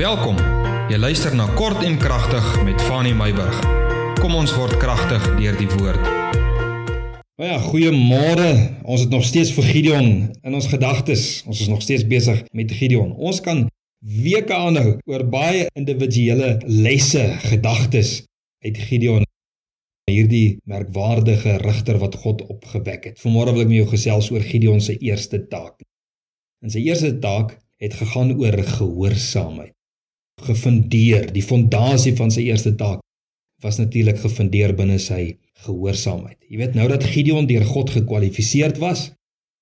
[0.00, 0.38] Welkom.
[0.88, 3.56] Jy luister na Kort en Kragtig met Fanny Meyburg.
[4.16, 6.06] Kom ons word kragtig deur die woord.
[7.36, 8.46] Nou ja, goeiemôre.
[8.88, 11.42] Ons het nog steeds vir Gideon in ons gedagtes.
[11.44, 13.10] Ons is nog steeds besig met Gideon.
[13.12, 13.66] Ons kan
[14.00, 18.22] weke aanhou oor baie individuele lesse, gedagtes
[18.64, 19.26] uit Gideon
[20.08, 23.20] hierdie merkwaardige rigter wat God opgewek het.
[23.20, 25.84] Vanmôre wil ek met jou gesels oor Gideon se eerste taak.
[26.64, 29.76] En sy eerste taak het gegaan oor gehoorsaamheid
[30.46, 31.28] gefundeer.
[31.34, 33.00] Die fondasie van sy eerste taak
[33.60, 36.38] was natuurlik gefundeer binne sy gehoorsaamheid.
[36.48, 39.10] Jy weet nou dat Gideon deur God gekwalifiseer was,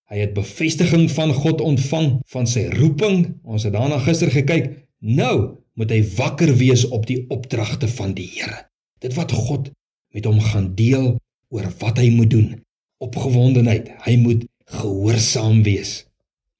[0.08, 3.26] hy het bevestiging van God ontvang van sy roeping.
[3.44, 4.70] Ons het daarna gister gekyk.
[5.02, 8.64] Nou moet hy wakker wees op die opdragte van die Here.
[9.02, 9.70] Dit wat God
[10.14, 11.18] met hom gaan deel
[11.54, 12.48] oor wat hy moet doen.
[13.04, 13.90] Opgewondenheid.
[14.06, 14.46] Hy moet
[14.78, 16.04] gehoorsaam wees.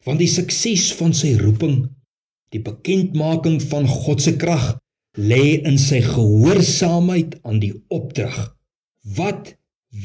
[0.07, 1.87] Want die sukses van sy roeping
[2.55, 4.79] Die bekendmaking van God se krag
[5.19, 8.39] lê in sy gehoorsaamheid aan die opdrag.
[9.17, 9.53] Wat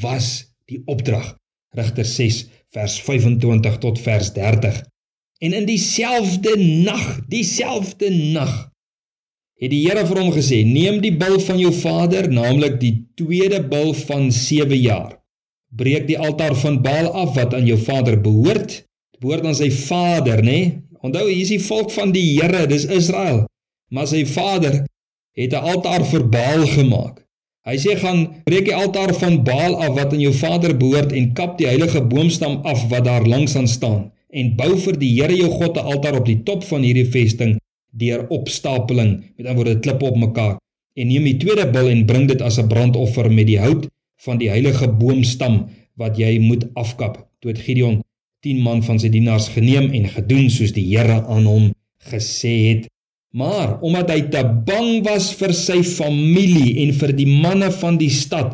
[0.02, 1.34] was die opdrag?
[1.74, 4.82] Rigter 6 vers 25 tot vers 30.
[5.44, 8.54] En in dieselfde nag, dieselfde nag
[9.60, 13.62] het die Here vir hom gesê: "Neem die bil van jou vader, naamlik die tweede
[13.62, 15.20] bil van 7 jaar.
[15.70, 19.70] Breek die altaar van Baal af wat aan jou vader behoort." Dit behoort aan sy
[19.70, 20.58] vader, nê?
[20.58, 20.82] Nee?
[21.04, 23.42] Onthou, hier is die volk van die Here, dis Israel.
[23.92, 24.84] Maar sy vader
[25.36, 27.20] het 'n altaar vir Baal gemaak.
[27.68, 31.32] Hy sê gaan breek die altaar van Baal af wat aan jou vader behoort en
[31.32, 35.36] kap die heilige boomstam af wat daar langs aan staan en bou vir die Here
[35.36, 37.56] jou God 'n altaar op die top van hierdie vesting
[37.92, 40.56] deur opstapeling met ander woorde klippe op mekaar
[40.96, 43.88] en neem die tweede bil en bring dit as 'n brandoffer met die hout
[44.24, 47.28] van die heilige boomstam wat jy moet afkap.
[47.40, 48.02] Toe het Gideon
[48.44, 51.70] 10 man van sy dienaars geneem en gedoen soos die Here aan hom
[52.10, 52.90] gesê het.
[53.34, 58.12] Maar omdat hy te bang was vir sy familie en vir die manne van die
[58.12, 58.52] stad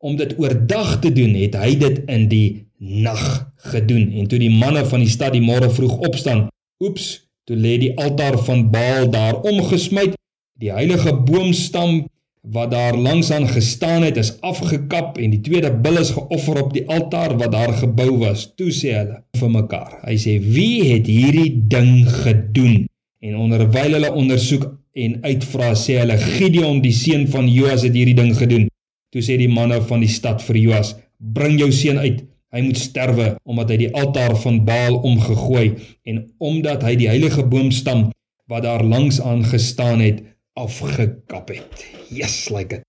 [0.00, 2.48] om dit oordag te doen, het hy dit in die
[2.78, 3.24] nag
[3.72, 4.12] gedoen.
[4.20, 6.46] En toe die manne van die stad die môre vroeg opstaan,
[6.80, 7.10] oeps,
[7.48, 10.12] toe lê die altaar van Baal daar omgesmy,
[10.60, 12.04] die heilige boomstam
[12.40, 16.72] wat daar langs aan gestaan het is afgekap en die tweede bil is geoffer op
[16.72, 18.46] die altaar wat daar gebou was.
[18.56, 19.98] Toe sê hulle vir mekaar.
[20.06, 22.86] Hy sê: "Wie het hierdie ding gedoen?"
[23.20, 28.16] En onderwyl hulle ondersoek en uitvra sê hulle: "Gideon, die seun van Joas het hierdie
[28.16, 28.68] ding gedoen."
[29.12, 32.24] Toe sê die manne van die stad vir Joas: "Bring jou seun uit.
[32.50, 37.44] Hy moet sterwe omdat hy die altaar van Baal omgegooi en omdat hy die heilige
[37.46, 38.10] boomstam
[38.50, 40.24] wat daar langs aan gestaan het
[40.64, 41.84] afgekap het.
[42.12, 42.86] Yes, like it.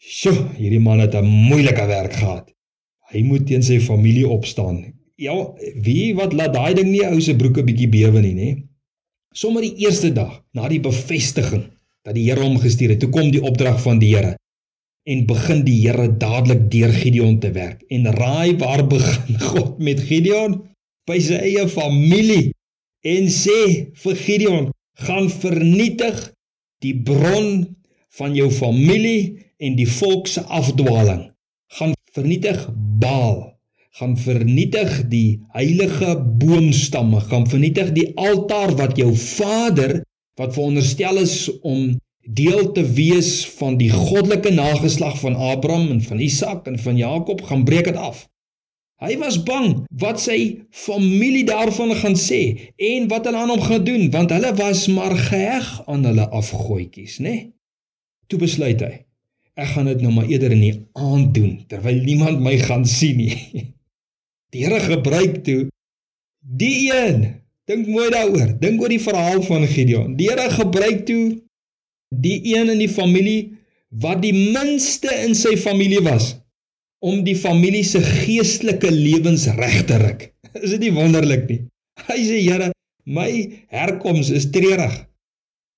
[0.00, 2.50] Sjoe, hierdie man het 'n moeilike werk gehad.
[3.12, 4.94] Hy moet teen sy familie opstaan.
[5.16, 5.34] Ja,
[5.82, 8.50] wie wat laat daai ding nie ou se broeke bietjie bewe nie, nê?
[9.34, 11.66] Sommige die eerste dag na die bevestiging
[12.02, 14.36] dat die Here hom gestuur het, toe kom die opdrag van die Here
[15.04, 17.84] en begin die Here dadelik deur Gideon te werk.
[17.88, 20.60] En raai waar begin God met Gideon?
[21.08, 22.52] By sy eie familie
[23.06, 24.68] en sê vir Gideon,
[25.00, 26.30] gaan vernietig
[26.84, 27.76] die bron
[28.18, 31.28] van jou familie en die volk se afdwaling.
[31.76, 32.66] Gaan vernietig
[33.00, 33.48] Baal.
[34.00, 37.20] Gaan vernietig die heilige boomstamme.
[37.20, 40.00] Gaan vernietig die altaar wat jou vader
[40.40, 46.20] wat veronderstel is om deel te wees van die goddelike nageslag van Abraham en van
[46.20, 48.24] Isak en van Jakob gaan breek dit af.
[49.00, 52.40] Hy was bang wat sy familie daarvan gaan sê
[52.76, 57.18] en wat hulle aan hom gaan doen want hulle was maar geheg aan hulle afgoetjies,
[57.24, 57.30] né?
[57.30, 57.46] Nee?
[58.28, 58.92] Toe besluit hy,
[59.58, 63.18] ek gaan dit nou maar eerder in die aand doen terwyl niemand my gaan sien
[63.24, 63.36] nie.
[64.50, 65.68] Die Here gebruik toe
[66.42, 67.20] die een.
[67.70, 68.56] Dink mooi daaroor.
[68.58, 70.16] Dink oor die verhaal van Gideon.
[70.18, 71.38] Die Here gebruik toe
[72.10, 73.52] die een in die familie
[74.02, 76.32] wat die minste in sy familie was
[77.00, 80.26] om die familie se geestelike lewens reg te ruk.
[80.64, 81.60] Is dit nie wonderlik nie?
[82.08, 82.70] Hy sê Here,
[83.10, 83.30] my
[83.72, 84.94] herkoms is treurig.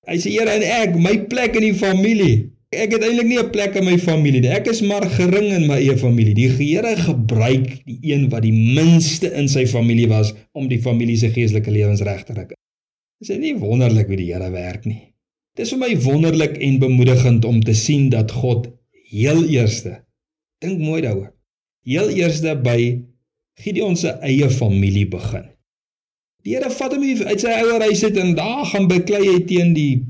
[0.07, 2.49] Hy sê Here en ek, my plek in die familie.
[2.73, 4.49] Ek het eintlik nie 'n plek in my familie nie.
[4.49, 6.33] Ek is maar gering in my eie familie.
[6.33, 11.17] Die Here gebruik die een wat die minste in sy familie was om die familie
[11.17, 12.55] se geestelike lewens reg te ruk.
[13.21, 15.13] Is dit nie wonderlik hoe die Here werk nie?
[15.55, 18.71] Dit is vir my wonderlik en bemoedigend om te sien dat God
[19.11, 20.01] heel eerste
[20.63, 21.33] Dink mooi daaroor.
[21.83, 23.03] Heel eerste by
[23.59, 25.49] Gideon se eie familie begin.
[26.43, 29.73] Die Here vat hom uit sy ouer huis uit en daar gaan beklei hy teen
[29.75, 30.03] die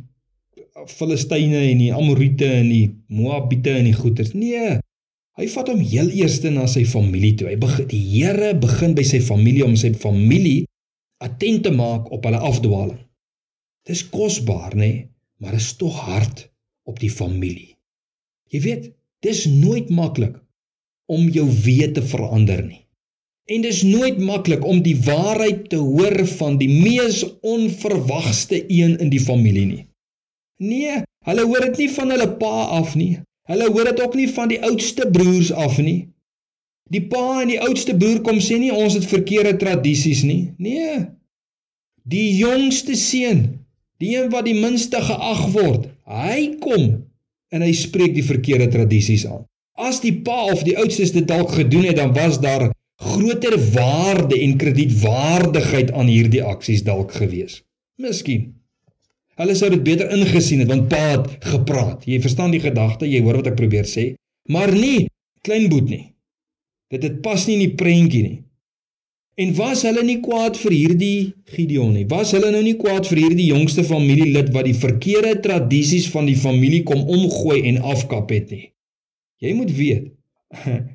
[0.90, 4.34] Filistyne en die Amorite en die Moabite en die goeters.
[4.38, 4.80] Nee.
[5.38, 7.50] Hy vat hom heel eerste na sy familie toe.
[7.50, 10.68] Hy begin die Here begin by sy familie om sy familie
[11.24, 13.00] attent te maak op hulle afdwaling.
[13.88, 15.06] Dis kosbaar, nê, nee,
[15.42, 16.46] maar is tog hard
[16.88, 17.74] op die familie.
[18.54, 18.90] Jy weet,
[19.26, 20.38] dis nooit maklik
[21.06, 22.84] om jou wete te verander nie.
[23.52, 29.10] En dis nooit maklik om die waarheid te hoor van die mees onverwagste een in
[29.12, 29.84] die familie nie.
[30.64, 33.18] Nee, hulle hoor dit nie van hulle pa af nie.
[33.52, 36.08] Hulle hoor dit ook nie van die oudste broers af nie.
[36.94, 40.54] Die pa en die oudste broer kom sê nie ons het verkeerde tradisies nie.
[40.58, 41.02] Nee.
[42.08, 43.44] Die jongste seun,
[44.00, 47.04] die een wat die minste geag word, hy kom
[47.54, 49.44] en hy spreek die verkeerde tradisies aan.
[49.74, 52.70] As die pa of die oudstes dit dalk gedoen het, dan was daar
[53.04, 57.64] groter waarde en kredietwaardigheid aan hierdie aksies dalk gewees.
[57.98, 58.54] Miskien.
[59.42, 62.06] Hulle sou dit beter ingesien het want pa het gepraat.
[62.06, 64.14] Jy verstaan die gedagte, jy hoor wat ek probeer sê,
[64.54, 65.08] maar nie
[65.42, 66.06] kleinboet nie.
[66.94, 68.40] Dit het pas nie in die prentjie nie.
[69.42, 72.06] En was hulle nie kwaad vir hierdie Gideon nie?
[72.06, 76.38] Was hulle nou nie kwaad vir hierdie jongste familielid wat die verkeerde tradisies van die
[76.38, 78.68] familie kom omgooi en afkap het nie?
[79.44, 80.12] Jy moet weet.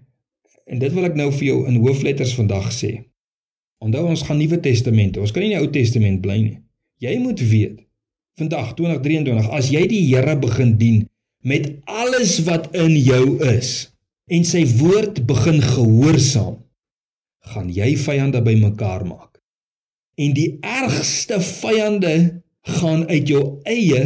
[0.69, 2.91] En dit wil ek nou vir jou in hoofletters vandag sê.
[3.81, 5.17] Onthou ons gaan Nuwe Testament.
[5.17, 6.59] Ons kan nie in die Ou Testament bly nie.
[7.00, 7.79] Jy moet weet.
[8.37, 11.06] Vandag 2023, as jy die Here begin dien
[11.41, 13.89] met alles wat in jou is
[14.29, 16.59] en sy woord begin gehoorsaam,
[17.49, 19.39] gaan jy vyande bymekaar maak.
[20.21, 22.43] En die ergste vyande
[22.77, 24.03] gaan uit jou eie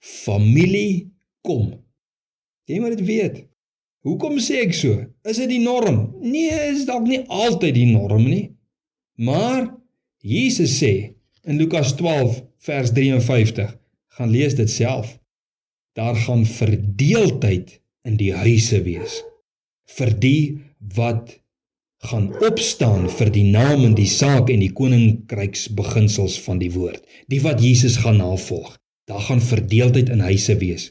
[0.00, 1.12] familie
[1.46, 1.76] kom.
[2.66, 3.38] Jy moet dit weet.
[4.06, 4.96] Hoekom sê ek so?
[5.28, 6.14] Is dit die norm?
[6.24, 8.46] Nee, is dalk nie altyd die norm nie.
[9.20, 9.66] Maar
[10.24, 10.92] Jesus sê
[11.44, 13.74] in Lukas 12 vers 53,
[14.16, 15.18] gaan lees dit self.
[15.96, 17.76] Daar gaan verdeeldheid
[18.08, 19.20] in die huise wees
[19.90, 20.42] vir die
[20.96, 21.34] wat
[22.08, 27.02] gaan opstaan vir die naam en die saak en die koninkryks beginsels van die woord.
[27.28, 28.72] Die wat Jesus gaan navolg.
[29.10, 30.90] Daar gaan verdeeldheid in huise wees.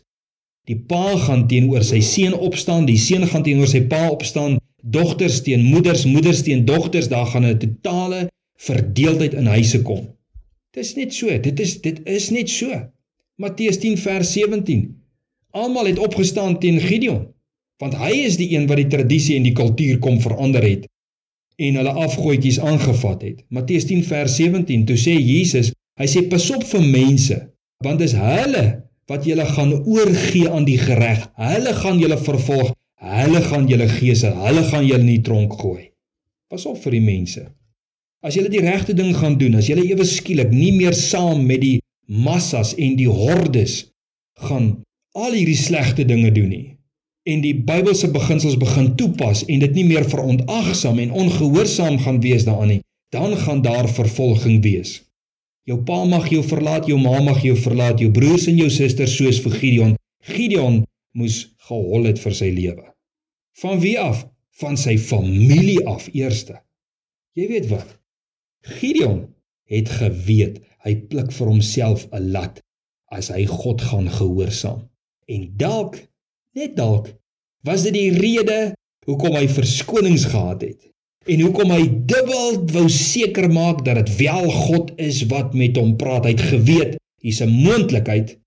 [0.68, 5.42] Die pa gaan teenoor sy seun opstaan, die seun gaan teenoor sy pa opstaan, dogters
[5.46, 8.28] teen moeders, moeders teen dogters, daar gaan 'n totale
[8.60, 10.08] verdeeldheid in huise kom.
[10.72, 12.70] Dit is net so, dit is dit is net so.
[13.36, 14.96] Matteus 10 vers 17.
[15.52, 17.28] Almal het opgestaan teen Gideon,
[17.78, 20.88] want hy is die een wat die tradisie en die kultuur kom verander het
[21.60, 23.40] en hulle afgoetjies aangevat het.
[23.52, 24.86] Matteus 10 vers 17.
[24.88, 27.40] Toe sê Jesus, hy sê pas op vir mense,
[27.84, 28.64] want dis hulle
[29.10, 31.26] wat julle gaan oorgee aan die gereg.
[31.40, 32.74] Hulle gaan julle vervolg.
[33.00, 34.36] Hulle gaan julle geesel.
[34.46, 35.90] Hulle gaan julle in die tronk gooi.
[36.50, 37.46] Pas op vir die mense.
[38.26, 41.64] As julle die regte ding gaan doen, as julle ewe skielik nie meer saam met
[41.64, 43.86] die massas en die hordes
[44.48, 44.74] gaan
[45.18, 46.66] al hierdie slegte dinge doen nie
[47.30, 52.46] en die Bybelse beginsels begin toepas en dit nie meer verontagsaam en ongehoorsaam gaan wees
[52.48, 52.82] daaraan nie,
[53.14, 55.00] dan gaan daar vervolging wees.
[55.70, 59.14] Jou pa mag jou verlaat, jou ma mag jou verlaat, jou broers en jou susters
[59.14, 59.92] soos vir Gideon.
[60.26, 60.80] Gideon
[61.14, 62.88] moes gehol het vir sy lewe.
[63.62, 64.24] Van wie af?
[64.58, 66.58] Van sy familie af eerste.
[67.38, 67.94] Jy weet wat?
[68.80, 69.28] Gideon
[69.70, 70.58] het geweet
[70.88, 72.64] hy pluk vir homself 'n lat
[73.14, 74.90] as hy God gaan gehoorsaam.
[75.30, 76.02] En dalk,
[76.58, 77.14] net dalk,
[77.62, 78.74] was dit die rede
[79.06, 80.90] hoekom hy verskonings gehad het
[81.30, 85.96] en hoekom hy dubbel wou seker maak dat dit wel God is wat met hom
[86.00, 86.26] praat.
[86.26, 88.38] Hy het geweet hier's 'n moontlikheid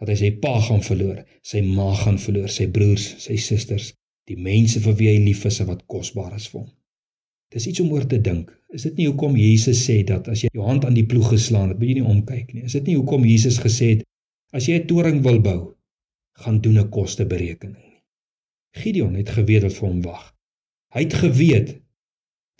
[0.00, 3.92] dat hy sy pa gaan verloor, sy ma gaan verloor, sy broers, sy susters,
[4.28, 6.70] die mense vir wie hy lief is en wat kosbaar is vir hom.
[7.50, 8.50] Dis iets om oor te dink.
[8.72, 11.72] Is dit nie hoekom Jesus sê dat as jy jou hand aan die ploeg geslaan
[11.72, 12.64] het, moet jy nie omkyk nie?
[12.64, 14.04] Is dit nie hoekom Jesus gesê het
[14.52, 15.74] as jy 'n toring wil bou,
[16.38, 18.02] gaan doen 'n kosteberekening nie?
[18.72, 20.34] Gideon het geweet wat vir hom wag.
[20.94, 21.80] Hy het geweet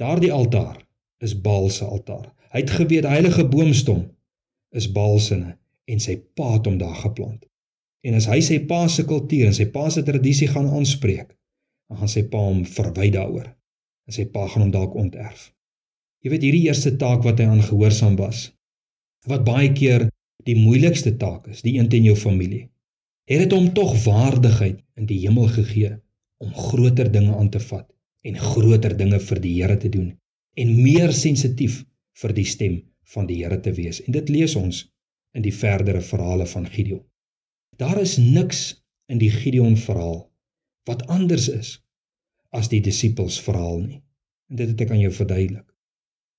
[0.00, 0.78] Daardie altaar
[1.18, 2.30] is Baal se altaar.
[2.54, 4.06] Hy het geweet heilige boomstam
[4.72, 5.36] is Baal se
[5.90, 7.42] en sy pa het hom daar geplant.
[8.06, 11.34] En as hy sy pa se kultuur en sy pa se tradisie gaan aanspreek,
[11.90, 13.50] dan gaan sy pa hom verwy daaroor.
[14.08, 15.50] En sy pa gaan hom dalk onterf.
[16.24, 18.46] Jy weet hierdie eerste taak wat hy aangehoorsaam was,
[19.28, 20.08] wat baie keer
[20.48, 22.70] die moeilikste taak is, die een teen jou familie.
[23.28, 25.98] Het dit hom tog waardigheid in die hemel gegee
[26.40, 27.84] om groter dinge aan te vat
[28.26, 30.10] en groter dinge vir die Here te doen
[30.60, 31.82] en meer sensitief
[32.20, 32.80] vir die stem
[33.14, 34.00] van die Here te wees.
[34.04, 34.82] En dit lees ons
[35.36, 37.04] in die verdere verhale van Gideon.
[37.78, 40.26] Daar is niks in die Gideon verhaal
[40.88, 41.78] wat anders is
[42.50, 44.00] as die disippels verhaal nie.
[44.50, 45.66] En dit het ek aan jou verduidelik.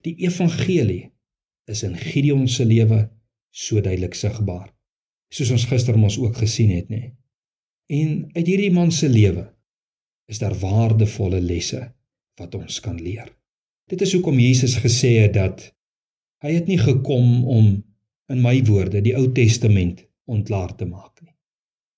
[0.03, 1.11] Die evangelie
[1.71, 3.05] is in Gideon se lewe
[3.51, 4.69] so duidelik sigbaar.
[5.31, 7.13] Soos ons gister mos ook gesien het, nê.
[7.91, 9.45] En uit hierdie man se lewe
[10.31, 11.83] is daar waardevolle lesse
[12.39, 13.27] wat ons kan leer.
[13.91, 15.65] Dit is hoekom Jesus gesê het dat
[16.45, 17.73] hy het nie gekom om
[18.31, 21.35] in my woorde die Ou Testament ontlaar te maak nie.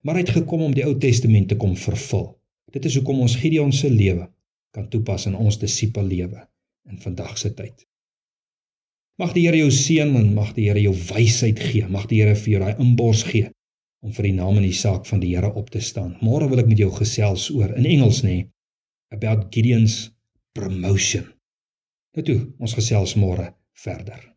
[0.04, 2.32] Maar hy het gekom om die Ou Testament te kom vervul.
[2.74, 4.26] Dit is hoekom ons Gideon se lewe
[4.74, 6.48] kan toepas in ons disipel lewe
[6.90, 7.86] in vandag se tyd.
[9.22, 11.86] Mag die Here jou seën en mag die Here jou wysheid gee.
[11.86, 13.54] Mag die Here vir jou daai inbors gee
[14.04, 16.18] om vir die naam en die saak van die Here op te staan.
[16.22, 18.44] Môre wil ek met jou gesels oor in Engels nê
[19.16, 20.12] about Gideon's
[20.58, 21.30] promotion.
[22.14, 23.54] Nou toe, ons gesels môre
[23.86, 24.33] verder.